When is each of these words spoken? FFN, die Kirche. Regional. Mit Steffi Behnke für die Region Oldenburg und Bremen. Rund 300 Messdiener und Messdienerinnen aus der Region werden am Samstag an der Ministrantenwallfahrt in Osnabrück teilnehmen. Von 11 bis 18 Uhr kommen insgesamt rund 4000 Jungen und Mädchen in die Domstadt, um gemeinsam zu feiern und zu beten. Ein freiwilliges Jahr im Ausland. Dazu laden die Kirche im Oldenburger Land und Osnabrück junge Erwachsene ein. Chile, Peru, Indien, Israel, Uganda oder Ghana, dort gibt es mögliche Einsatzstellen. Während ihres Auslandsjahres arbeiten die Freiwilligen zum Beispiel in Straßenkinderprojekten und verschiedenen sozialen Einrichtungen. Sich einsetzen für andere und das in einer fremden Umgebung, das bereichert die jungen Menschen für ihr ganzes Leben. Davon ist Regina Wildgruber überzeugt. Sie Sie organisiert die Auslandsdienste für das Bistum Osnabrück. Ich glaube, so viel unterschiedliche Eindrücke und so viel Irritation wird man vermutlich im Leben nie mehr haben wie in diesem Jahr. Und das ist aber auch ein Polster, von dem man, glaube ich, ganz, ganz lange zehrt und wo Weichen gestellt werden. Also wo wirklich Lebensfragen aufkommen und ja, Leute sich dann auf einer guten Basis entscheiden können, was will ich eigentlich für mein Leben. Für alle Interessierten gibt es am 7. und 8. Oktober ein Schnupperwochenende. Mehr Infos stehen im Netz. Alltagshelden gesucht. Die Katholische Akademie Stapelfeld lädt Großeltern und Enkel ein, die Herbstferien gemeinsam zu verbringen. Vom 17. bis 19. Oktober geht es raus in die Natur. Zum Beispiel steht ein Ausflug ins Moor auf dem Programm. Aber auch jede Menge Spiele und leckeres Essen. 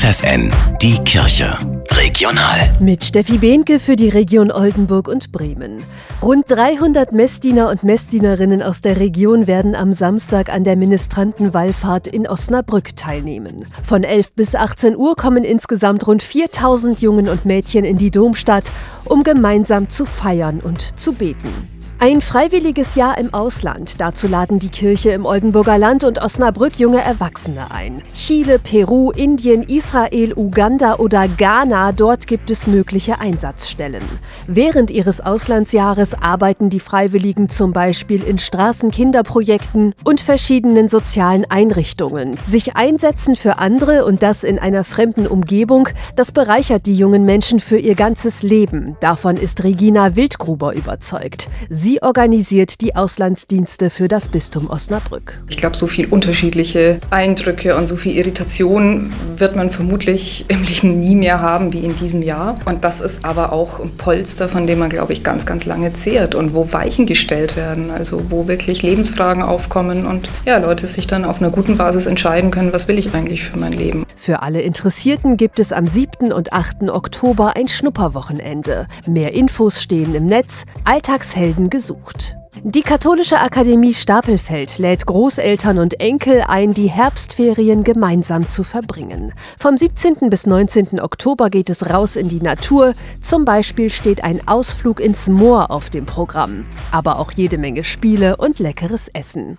FFN, 0.00 0.50
die 0.80 0.96
Kirche. 1.04 1.58
Regional. 1.90 2.72
Mit 2.80 3.04
Steffi 3.04 3.36
Behnke 3.36 3.78
für 3.78 3.96
die 3.96 4.08
Region 4.08 4.50
Oldenburg 4.50 5.08
und 5.08 5.30
Bremen. 5.30 5.84
Rund 6.22 6.46
300 6.48 7.12
Messdiener 7.12 7.68
und 7.68 7.82
Messdienerinnen 7.82 8.62
aus 8.62 8.80
der 8.80 8.98
Region 8.98 9.46
werden 9.46 9.74
am 9.74 9.92
Samstag 9.92 10.48
an 10.48 10.64
der 10.64 10.76
Ministrantenwallfahrt 10.76 12.06
in 12.06 12.26
Osnabrück 12.26 12.96
teilnehmen. 12.96 13.66
Von 13.82 14.02
11 14.02 14.32
bis 14.32 14.54
18 14.54 14.96
Uhr 14.96 15.16
kommen 15.16 15.44
insgesamt 15.44 16.06
rund 16.06 16.22
4000 16.22 17.02
Jungen 17.02 17.28
und 17.28 17.44
Mädchen 17.44 17.84
in 17.84 17.98
die 17.98 18.10
Domstadt, 18.10 18.72
um 19.04 19.22
gemeinsam 19.22 19.90
zu 19.90 20.06
feiern 20.06 20.60
und 20.60 20.98
zu 20.98 21.12
beten. 21.12 21.79
Ein 22.02 22.22
freiwilliges 22.22 22.94
Jahr 22.94 23.18
im 23.18 23.34
Ausland. 23.34 24.00
Dazu 24.00 24.26
laden 24.26 24.58
die 24.58 24.70
Kirche 24.70 25.10
im 25.10 25.26
Oldenburger 25.26 25.76
Land 25.76 26.02
und 26.02 26.18
Osnabrück 26.22 26.78
junge 26.78 27.02
Erwachsene 27.02 27.70
ein. 27.70 28.00
Chile, 28.16 28.58
Peru, 28.58 29.10
Indien, 29.10 29.62
Israel, 29.64 30.32
Uganda 30.34 30.96
oder 30.96 31.28
Ghana, 31.28 31.92
dort 31.92 32.26
gibt 32.26 32.48
es 32.48 32.66
mögliche 32.66 33.20
Einsatzstellen. 33.20 34.02
Während 34.46 34.90
ihres 34.90 35.20
Auslandsjahres 35.20 36.14
arbeiten 36.14 36.70
die 36.70 36.80
Freiwilligen 36.80 37.50
zum 37.50 37.74
Beispiel 37.74 38.22
in 38.22 38.38
Straßenkinderprojekten 38.38 39.94
und 40.02 40.22
verschiedenen 40.22 40.88
sozialen 40.88 41.44
Einrichtungen. 41.50 42.38
Sich 42.42 42.76
einsetzen 42.76 43.36
für 43.36 43.58
andere 43.58 44.06
und 44.06 44.22
das 44.22 44.42
in 44.42 44.58
einer 44.58 44.84
fremden 44.84 45.26
Umgebung, 45.26 45.90
das 46.16 46.32
bereichert 46.32 46.86
die 46.86 46.96
jungen 46.96 47.26
Menschen 47.26 47.60
für 47.60 47.76
ihr 47.76 47.94
ganzes 47.94 48.42
Leben. 48.42 48.96
Davon 49.00 49.36
ist 49.36 49.62
Regina 49.64 50.16
Wildgruber 50.16 50.72
überzeugt. 50.72 51.50
Sie 51.68 51.89
Sie 51.90 52.04
organisiert 52.04 52.82
die 52.82 52.94
Auslandsdienste 52.94 53.90
für 53.90 54.06
das 54.06 54.28
Bistum 54.28 54.70
Osnabrück. 54.70 55.42
Ich 55.48 55.56
glaube, 55.56 55.76
so 55.76 55.88
viel 55.88 56.06
unterschiedliche 56.06 57.00
Eindrücke 57.10 57.74
und 57.74 57.88
so 57.88 57.96
viel 57.96 58.16
Irritation 58.16 59.12
wird 59.36 59.56
man 59.56 59.70
vermutlich 59.70 60.44
im 60.46 60.62
Leben 60.62 61.00
nie 61.00 61.16
mehr 61.16 61.40
haben 61.40 61.72
wie 61.72 61.80
in 61.80 61.96
diesem 61.96 62.22
Jahr. 62.22 62.54
Und 62.64 62.84
das 62.84 63.00
ist 63.00 63.24
aber 63.24 63.52
auch 63.52 63.80
ein 63.80 63.96
Polster, 63.96 64.48
von 64.48 64.68
dem 64.68 64.78
man, 64.78 64.88
glaube 64.88 65.12
ich, 65.12 65.24
ganz, 65.24 65.46
ganz 65.46 65.66
lange 65.66 65.92
zehrt 65.92 66.36
und 66.36 66.54
wo 66.54 66.72
Weichen 66.72 67.06
gestellt 67.06 67.56
werden. 67.56 67.90
Also 67.90 68.30
wo 68.30 68.46
wirklich 68.46 68.82
Lebensfragen 68.82 69.42
aufkommen 69.42 70.06
und 70.06 70.30
ja, 70.46 70.58
Leute 70.58 70.86
sich 70.86 71.08
dann 71.08 71.24
auf 71.24 71.42
einer 71.42 71.50
guten 71.50 71.76
Basis 71.76 72.06
entscheiden 72.06 72.52
können, 72.52 72.72
was 72.72 72.86
will 72.86 73.00
ich 73.00 73.12
eigentlich 73.14 73.42
für 73.42 73.58
mein 73.58 73.72
Leben. 73.72 74.06
Für 74.14 74.42
alle 74.42 74.60
Interessierten 74.60 75.38
gibt 75.38 75.58
es 75.58 75.72
am 75.72 75.86
7. 75.86 76.30
und 76.30 76.52
8. 76.52 76.90
Oktober 76.90 77.56
ein 77.56 77.68
Schnupperwochenende. 77.68 78.86
Mehr 79.08 79.32
Infos 79.32 79.82
stehen 79.82 80.14
im 80.14 80.26
Netz. 80.26 80.66
Alltagshelden 80.84 81.70
gesucht. 81.80 82.36
Die 82.62 82.82
Katholische 82.82 83.40
Akademie 83.40 83.94
Stapelfeld 83.94 84.76
lädt 84.76 85.06
Großeltern 85.06 85.78
und 85.78 85.98
Enkel 85.98 86.42
ein, 86.46 86.74
die 86.74 86.90
Herbstferien 86.90 87.84
gemeinsam 87.84 88.50
zu 88.50 88.64
verbringen. 88.64 89.32
Vom 89.58 89.78
17. 89.78 90.28
bis 90.28 90.46
19. 90.46 91.00
Oktober 91.00 91.48
geht 91.48 91.70
es 91.70 91.88
raus 91.88 92.16
in 92.16 92.28
die 92.28 92.42
Natur. 92.42 92.92
Zum 93.22 93.46
Beispiel 93.46 93.88
steht 93.88 94.22
ein 94.24 94.46
Ausflug 94.46 95.00
ins 95.00 95.28
Moor 95.28 95.70
auf 95.70 95.88
dem 95.88 96.04
Programm. 96.04 96.64
Aber 96.90 97.18
auch 97.18 97.32
jede 97.32 97.56
Menge 97.56 97.82
Spiele 97.82 98.36
und 98.36 98.58
leckeres 98.58 99.08
Essen. 99.08 99.56